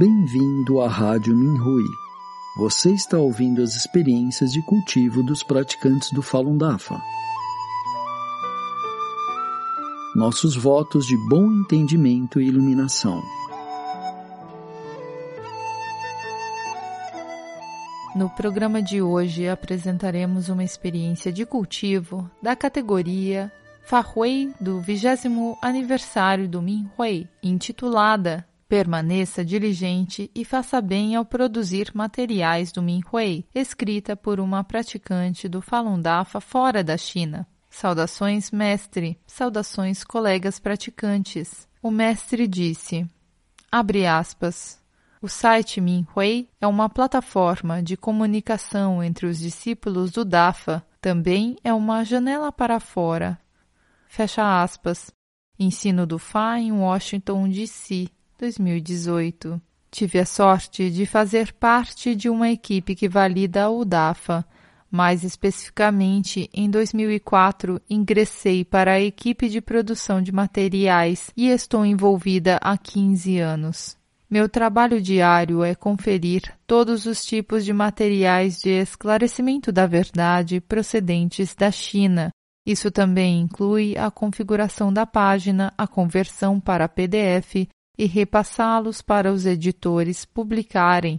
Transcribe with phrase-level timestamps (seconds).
[0.00, 1.84] Bem-vindo à Rádio Minhui.
[2.56, 6.98] Você está ouvindo as experiências de cultivo dos praticantes do Falun Dafa.
[10.16, 13.20] Nossos votos de bom entendimento e iluminação.
[18.16, 23.52] No programa de hoje apresentaremos uma experiência de cultivo da categoria
[23.84, 32.70] Fahui do 20 aniversário do Minhui, intitulada Permaneça diligente e faça bem ao produzir materiais
[32.70, 37.44] do Minhui, escrita por uma praticante do Falun Dafa fora da China.
[37.68, 39.18] Saudações, mestre.
[39.26, 41.66] Saudações, colegas praticantes.
[41.82, 43.04] O mestre disse:
[43.72, 44.80] Abre aspas.
[45.20, 50.80] O site Minhui é uma plataforma de comunicação entre os discípulos do Dafa.
[51.00, 53.36] Também é uma janela para fora.
[54.06, 55.10] Fecha aspas.
[55.58, 58.08] Ensino do Fá em Washington, D.C.
[58.40, 59.60] 2018.
[59.90, 64.44] Tive a sorte de fazer parte de uma equipe que valida o DAFA.
[64.90, 72.58] Mais especificamente, em 2004, ingressei para a equipe de produção de materiais e estou envolvida
[72.62, 73.96] há 15 anos.
[74.28, 81.54] Meu trabalho diário é conferir todos os tipos de materiais de esclarecimento da verdade procedentes
[81.54, 82.30] da China.
[82.64, 87.68] Isso também inclui a configuração da página, a conversão para PDF
[88.00, 91.18] e repassá-los para os editores publicarem.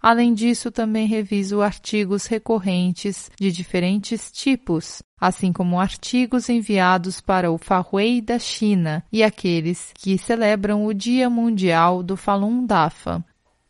[0.00, 7.58] Além disso, também reviso artigos recorrentes de diferentes tipos, assim como artigos enviados para o
[7.58, 13.24] Fahui da China e aqueles que celebram o Dia Mundial do Falun Dafa.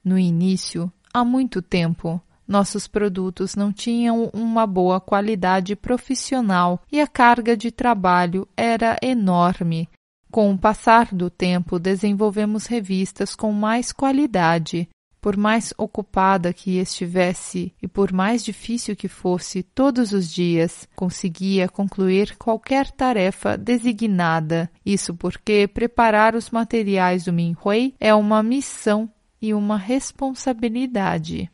[0.04, 7.06] No início, há muito tempo, nossos produtos não tinham uma boa qualidade profissional e a
[7.06, 9.88] carga de trabalho era enorme,
[10.30, 14.88] com o passar do tempo, desenvolvemos revistas com mais qualidade.
[15.20, 21.68] Por mais ocupada que estivesse e por mais difícil que fosse todos os dias, conseguia
[21.68, 24.70] concluir qualquer tarefa designada.
[24.84, 29.10] Isso porque preparar os materiais do Minhui é uma missão
[29.42, 31.50] e uma responsabilidade.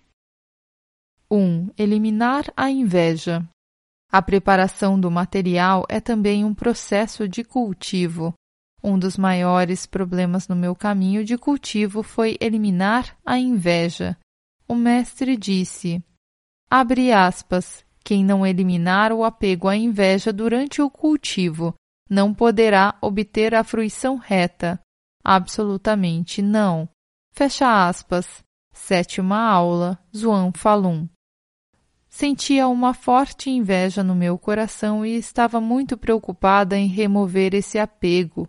[1.28, 1.36] 1.
[1.36, 3.44] Um, eliminar a inveja.
[4.12, 8.32] A preparação do material é também um processo de cultivo.
[8.88, 14.16] Um dos maiores problemas no meu caminho de cultivo foi eliminar a inveja.
[14.68, 16.00] O mestre disse:
[16.70, 21.74] abre aspas, quem não eliminar o apego à inveja durante o cultivo
[22.08, 24.78] não poderá obter a fruição reta.
[25.24, 26.88] Absolutamente não.
[27.32, 28.44] Fecha aspas.
[28.72, 31.08] Sétima aula, Zuan Falun.
[32.08, 38.48] Sentia uma forte inveja no meu coração e estava muito preocupada em remover esse apego.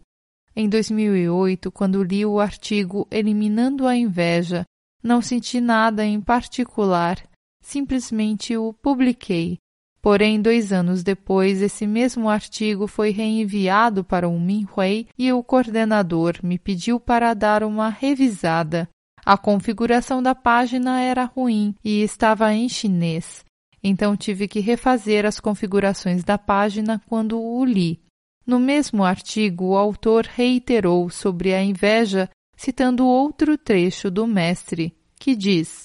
[0.60, 4.64] Em 2008, quando li o artigo Eliminando a Inveja,
[5.04, 7.22] não senti nada em particular,
[7.62, 9.60] simplesmente o publiquei.
[10.02, 16.40] Porém, dois anos depois, esse mesmo artigo foi reenviado para o Minhui e o coordenador
[16.42, 18.90] me pediu para dar uma revisada.
[19.24, 23.46] A configuração da página era ruim e estava em chinês,
[23.84, 28.07] então tive que refazer as configurações da página quando o li.
[28.48, 35.36] No mesmo artigo, o autor reiterou sobre a inveja, citando outro trecho do mestre, que
[35.36, 35.82] diz: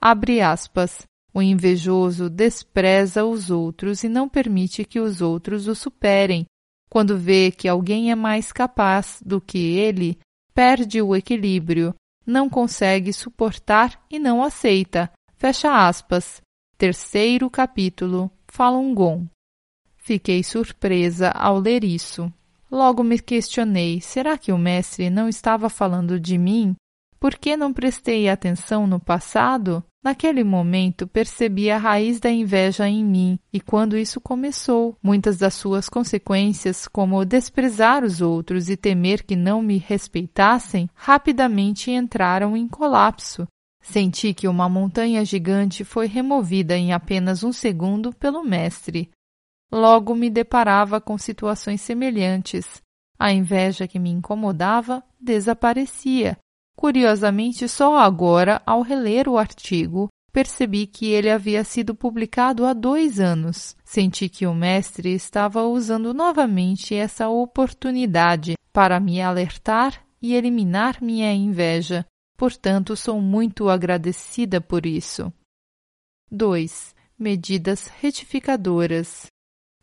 [0.00, 1.02] abre aspas,
[1.34, 6.46] o invejoso despreza os outros e não permite que os outros o superem.
[6.88, 10.16] Quando vê que alguém é mais capaz do que ele,
[10.54, 11.92] perde o equilíbrio,
[12.24, 15.10] não consegue suportar e não aceita.
[15.36, 16.40] Fecha aspas.
[16.78, 19.26] Terceiro capítulo, Falun.
[20.04, 22.30] Fiquei surpresa ao ler isso.
[22.70, 26.76] Logo me questionei: será que o mestre não estava falando de mim?
[27.18, 29.82] Por que não prestei atenção no passado?
[30.04, 35.54] Naquele momento percebi a raiz da inveja em mim, e quando isso começou, muitas das
[35.54, 42.68] suas consequências, como desprezar os outros e temer que não me respeitassem, rapidamente entraram em
[42.68, 43.48] colapso.
[43.80, 49.10] Senti que uma montanha gigante foi removida em apenas um segundo pelo mestre.
[49.72, 52.82] Logo me deparava com situações semelhantes.
[53.18, 56.36] A inveja que me incomodava desaparecia.
[56.76, 63.20] Curiosamente, só agora, ao reler o artigo, percebi que ele havia sido publicado há dois
[63.20, 63.76] anos.
[63.84, 71.32] Senti que o mestre estava usando novamente essa oportunidade para me alertar e eliminar minha
[71.32, 72.04] inveja.
[72.36, 75.32] Portanto, sou muito agradecida por isso.
[76.32, 76.94] 2.
[77.16, 79.26] Medidas retificadoras.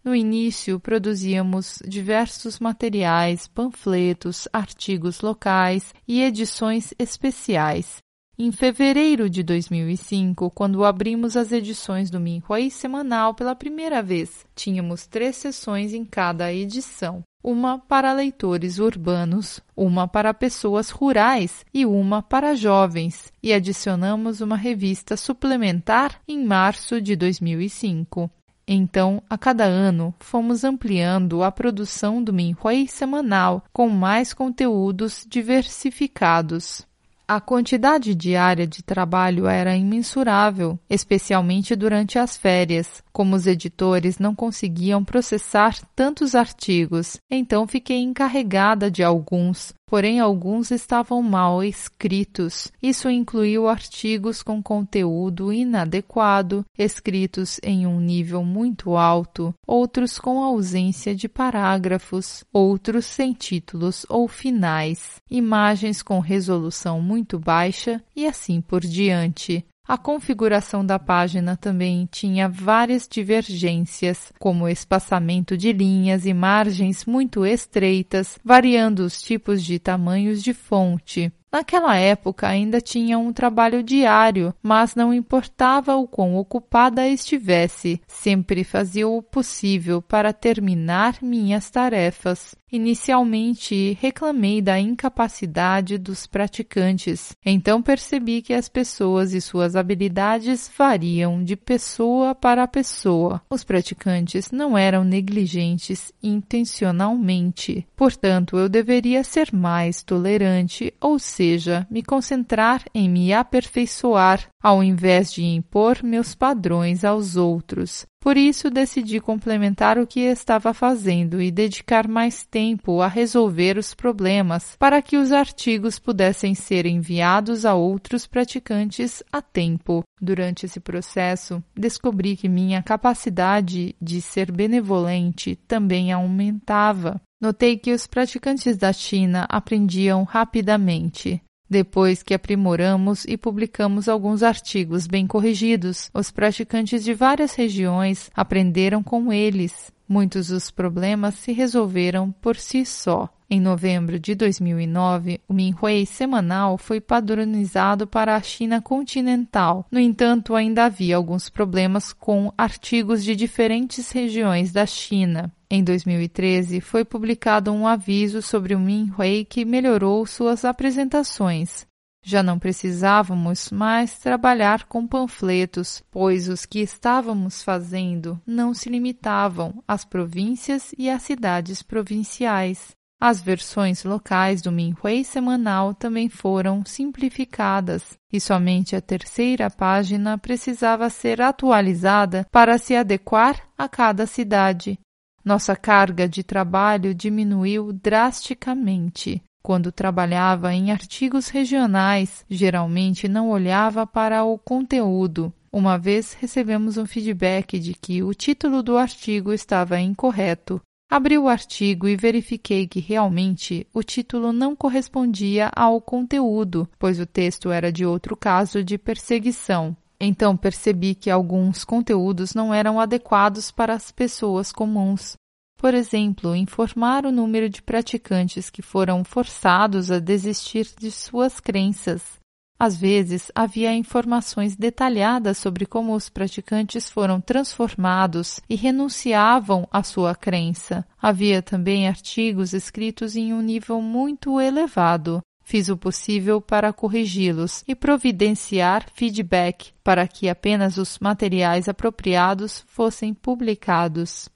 [0.03, 7.97] No início, produzíamos diversos materiais, panfletos, artigos locais e edições especiais.
[8.39, 14.47] em fevereiro de 2005, quando abrimos as edições do Minhui semanal pela primeira vez.
[14.55, 21.85] Tínhamos três sessões em cada edição uma para leitores urbanos, uma para pessoas rurais e
[21.85, 28.29] uma para jovens, e adicionamos uma revista suplementar em março de 2005.
[28.73, 36.87] Então, a cada ano, fomos ampliando a produção do Minhui semanal com mais conteúdos diversificados.
[37.27, 43.03] A quantidade diária de trabalho era imensurável, especialmente durante as férias.
[43.11, 50.71] Como os editores não conseguiam processar tantos artigos, então fiquei encarregada de alguns, porém alguns
[50.71, 52.71] estavam mal escritos.
[52.81, 61.13] Isso incluiu artigos com conteúdo inadequado, escritos em um nível muito alto, outros com ausência
[61.13, 68.79] de parágrafos, outros sem títulos ou finais, imagens com resolução muito baixa e assim por
[68.79, 69.65] diante.
[69.87, 77.45] A configuração da página também tinha várias divergências, como espaçamento de linhas e margens muito
[77.45, 81.31] estreitas, variando os tipos de tamanhos de fonte.
[81.51, 88.63] Naquela época ainda tinha um trabalho diário, mas não importava o quão ocupada estivesse, sempre
[88.63, 92.55] fazia o possível para terminar minhas tarefas.
[92.71, 101.43] Inicialmente reclamei da incapacidade dos praticantes, então percebi que as pessoas e suas habilidades variam
[101.43, 103.41] de pessoa para pessoa.
[103.49, 112.01] Os praticantes não eram negligentes intencionalmente, portanto, eu deveria ser mais tolerante, ou seja, me
[112.01, 118.05] concentrar em me aperfeiçoar ao invés de impor meus padrões aos outros.
[118.21, 123.95] Por isso, decidi complementar o que estava fazendo e dedicar mais tempo a resolver os
[123.95, 130.03] problemas para que os artigos pudessem ser enviados a outros praticantes a tempo.
[130.21, 137.19] Durante esse processo, descobri que minha capacidade de ser benevolente também aumentava.
[137.41, 141.41] Notei que os praticantes da China aprendiam rapidamente.
[141.71, 149.01] Depois que aprimoramos e publicamos alguns artigos bem corrigidos, os praticantes de várias regiões aprenderam
[149.01, 149.89] com eles.
[150.05, 153.29] Muitos dos problemas se resolveram por si só.
[153.49, 159.87] Em novembro de 2009, o Minhui semanal foi padronizado para a China continental.
[159.89, 165.49] No entanto, ainda havia alguns problemas com artigos de diferentes regiões da China.
[165.73, 171.87] Em 2013, foi publicado um aviso sobre o Minhui que melhorou suas apresentações.
[172.25, 179.81] Já não precisávamos mais trabalhar com panfletos, pois os que estávamos fazendo não se limitavam
[179.87, 182.89] às províncias e às cidades provinciais.
[183.17, 191.09] As versões locais do Minhui semanal também foram simplificadas e somente a terceira página precisava
[191.09, 194.99] ser atualizada para se adequar a cada cidade.
[195.43, 199.41] Nossa carga de trabalho diminuiu drasticamente.
[199.63, 205.53] Quando trabalhava em artigos regionais, geralmente não olhava para o conteúdo.
[205.71, 210.81] Uma vez recebemos um feedback de que o título do artigo estava incorreto.
[211.09, 217.25] Abri o artigo e verifiquei que realmente o título não correspondia ao conteúdo, pois o
[217.25, 219.95] texto era de outro caso de perseguição.
[220.23, 225.35] Então percebi que alguns conteúdos não eram adequados para as pessoas comuns.
[225.75, 232.39] Por exemplo, informar o número de praticantes que foram forçados a desistir de suas crenças.
[232.77, 240.35] Às vezes, havia informações detalhadas sobre como os praticantes foram transformados e renunciavam à sua
[240.35, 241.03] crença.
[241.19, 247.95] Havia também artigos escritos em um nível muito elevado, Fiz o possível para corrigi-los e
[247.95, 254.49] providenciar feedback para que apenas os materiais apropriados fossem publicados.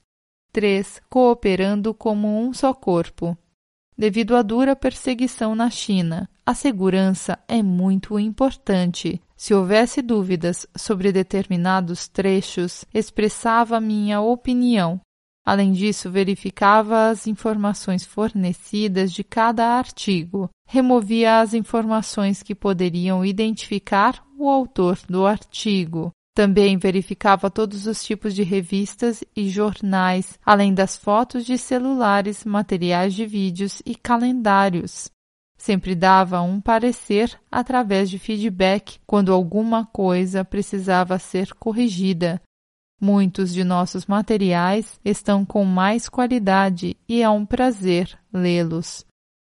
[0.52, 1.00] 3.
[1.08, 3.34] Cooperando como um só corpo.
[3.96, 9.18] Devido à dura perseguição na China, a segurança é muito importante.
[9.34, 15.00] Se houvesse dúvidas sobre determinados trechos, expressava minha opinião
[15.46, 24.24] Além disso, verificava as informações fornecidas de cada artigo, removia as informações que poderiam identificar
[24.36, 26.10] o autor do artigo.
[26.34, 33.14] Também verificava todos os tipos de revistas e jornais, além das fotos de celulares, materiais
[33.14, 35.08] de vídeos e calendários.
[35.56, 42.42] Sempre dava um parecer através de feedback quando alguma coisa precisava ser corrigida,
[43.00, 49.04] Muitos de nossos materiais estão com mais qualidade e é um prazer lê-los.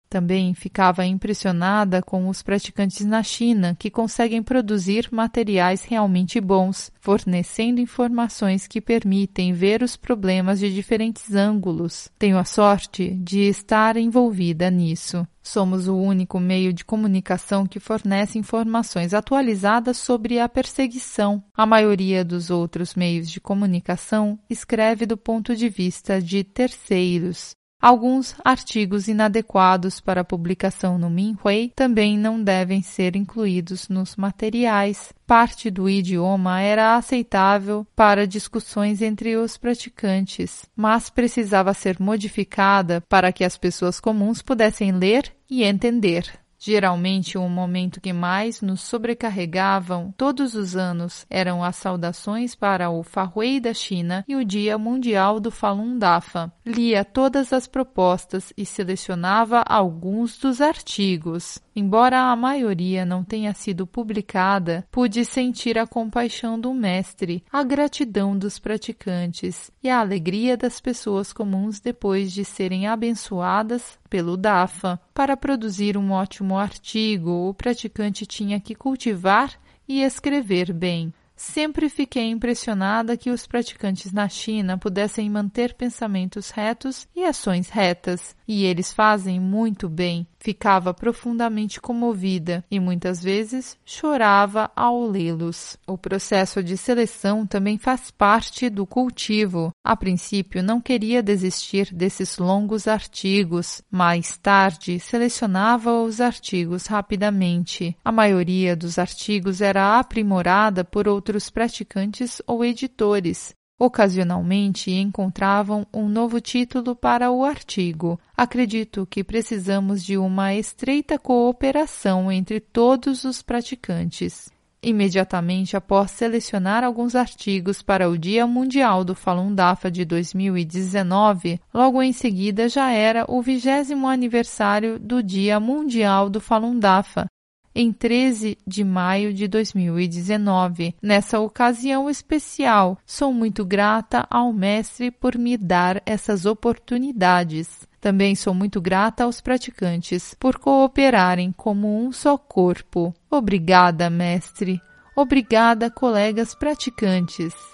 [0.09, 7.81] Também ficava impressionada com os praticantes na China que conseguem produzir materiais realmente bons, fornecendo
[7.81, 12.09] informações que permitem ver os problemas de diferentes ângulos.
[12.19, 15.27] Tenho a sorte de estar envolvida nisso.
[15.43, 21.45] Somos o único meio de comunicação que fornece informações atualizadas sobre a perseguição.
[21.55, 27.55] A maioria dos outros meios de comunicação escreve do ponto de vista de terceiros.
[27.85, 35.12] Alguns artigos inadequados para publicação no Minhui também não devem ser incluídos nos materiais.
[35.26, 43.31] Parte do idioma era aceitável para discussões entre os praticantes, mas precisava ser modificada para
[43.31, 46.44] que as pessoas comuns pudessem ler e entender.
[46.59, 53.03] Geralmente, o momento que mais nos sobrecarregavam todos os anos eram as saudações para o
[53.03, 56.53] Farhui da China e o Dia Mundial do Falun Dafa.
[56.65, 61.59] Lia todas as propostas e selecionava alguns dos artigos.
[61.76, 68.38] Embora a maioria não tenha sido publicada, pude sentir a compaixão do mestre, a gratidão
[68.38, 75.00] dos praticantes e a alegria das pessoas comuns depois de serem abençoadas pelo DAFA.
[75.12, 79.52] Para produzir um ótimo artigo, o praticante tinha que cultivar
[79.88, 81.12] e escrever bem.
[81.37, 88.37] Sempre fiquei impressionada que os praticantes na China pudessem manter pensamentos retos e ações retas,
[88.47, 90.27] e eles fazem muito bem.
[90.39, 95.79] Ficava profundamente comovida e muitas vezes chorava ao lê-los.
[95.87, 99.73] O processo de seleção também faz parte do cultivo.
[99.83, 103.83] A princípio não queria desistir desses longos artigos.
[103.91, 107.97] Mais tarde selecionava os artigos rapidamente.
[108.05, 113.55] A maioria dos artigos era aprimorada por outros praticantes ou editores.
[113.78, 118.21] Ocasionalmente encontravam um novo título para o artigo.
[118.37, 124.49] Acredito que precisamos de uma estreita cooperação entre todos os praticantes.
[124.81, 132.02] Imediatamente após selecionar alguns artigos para o Dia Mundial do Falun Dafa de 2019, logo
[132.02, 137.26] em seguida já era o vigésimo aniversário do Dia Mundial do Falun Dafa,
[137.75, 140.95] em 13 de maio de 2019.
[141.02, 147.88] Nessa ocasião especial, sou muito grata ao Mestre por me dar essas oportunidades.
[148.00, 153.14] Também sou muito grata aos praticantes por cooperarem como um só corpo.
[153.31, 154.81] Obrigada, Mestre.
[155.16, 157.74] Obrigada, colegas praticantes.